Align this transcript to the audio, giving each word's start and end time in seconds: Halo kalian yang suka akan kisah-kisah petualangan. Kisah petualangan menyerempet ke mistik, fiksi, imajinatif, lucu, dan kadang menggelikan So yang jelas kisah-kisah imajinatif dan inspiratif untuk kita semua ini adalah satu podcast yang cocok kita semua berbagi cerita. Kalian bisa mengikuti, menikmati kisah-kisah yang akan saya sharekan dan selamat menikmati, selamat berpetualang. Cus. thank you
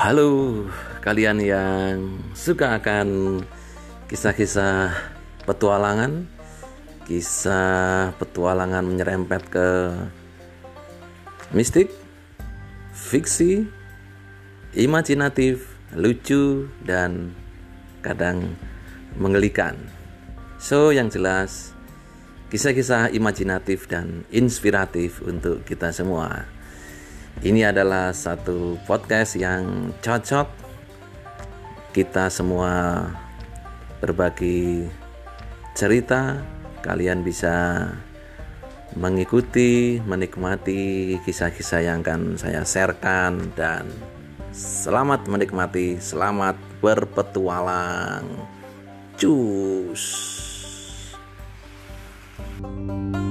Halo 0.00 0.64
kalian 1.04 1.44
yang 1.44 2.24
suka 2.32 2.80
akan 2.80 3.36
kisah-kisah 4.08 4.96
petualangan. 5.44 6.24
Kisah 7.04 8.08
petualangan 8.16 8.80
menyerempet 8.80 9.52
ke 9.52 9.68
mistik, 11.52 11.92
fiksi, 12.96 13.68
imajinatif, 14.72 15.68
lucu, 15.92 16.72
dan 16.80 17.36
kadang 18.00 18.56
menggelikan 19.20 19.76
So 20.56 20.96
yang 20.96 21.12
jelas 21.12 21.76
kisah-kisah 22.48 23.12
imajinatif 23.12 23.84
dan 23.84 24.24
inspiratif 24.32 25.20
untuk 25.20 25.60
kita 25.68 25.92
semua 25.92 26.48
ini 27.40 27.64
adalah 27.64 28.12
satu 28.12 28.76
podcast 28.84 29.40
yang 29.40 29.96
cocok 30.04 30.44
kita 31.96 32.28
semua 32.28 33.08
berbagi 34.04 34.84
cerita. 35.72 36.36
Kalian 36.80 37.24
bisa 37.24 37.88
mengikuti, 38.96 40.00
menikmati 40.04 41.16
kisah-kisah 41.24 41.80
yang 41.84 42.00
akan 42.04 42.36
saya 42.40 42.64
sharekan 42.64 43.52
dan 43.56 43.88
selamat 44.52 45.24
menikmati, 45.28 45.96
selamat 46.00 46.56
berpetualang. 46.80 48.24
Cus. 49.20 50.04
thank 52.60 53.16
you 53.16 53.29